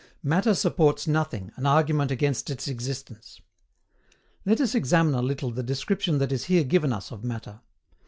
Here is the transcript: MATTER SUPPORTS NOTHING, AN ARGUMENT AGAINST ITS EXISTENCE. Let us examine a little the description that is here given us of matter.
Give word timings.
MATTER 0.23 0.55
SUPPORTS 0.55 1.05
NOTHING, 1.05 1.51
AN 1.57 1.67
ARGUMENT 1.67 2.09
AGAINST 2.09 2.49
ITS 2.49 2.67
EXISTENCE. 2.67 3.39
Let 4.47 4.59
us 4.59 4.73
examine 4.73 5.13
a 5.13 5.21
little 5.21 5.51
the 5.51 5.61
description 5.61 6.17
that 6.17 6.31
is 6.31 6.45
here 6.45 6.63
given 6.63 6.91
us 6.91 7.11
of 7.11 7.23
matter. 7.23 7.59